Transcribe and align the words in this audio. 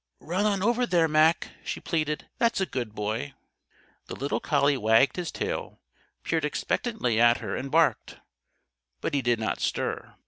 "Run 0.21 0.47
on 0.47 0.63
over 0.63 0.87
there, 0.87 1.07
Mac!" 1.07 1.49
she 1.63 1.79
pleaded. 1.79 2.27
"That's 2.39 2.59
a 2.59 2.65
good 2.65 2.95
boy!" 2.95 3.35
The 4.07 4.15
little 4.15 4.39
collie 4.39 4.75
wagged 4.75 5.15
his 5.15 5.31
tail, 5.31 5.79
peered 6.23 6.43
expectantly 6.43 7.19
at 7.21 7.37
her, 7.37 7.55
and 7.55 7.69
barked. 7.69 8.17
But 8.99 9.13
he 9.13 9.21
did 9.21 9.39
not 9.39 9.59
stir. 9.59 10.15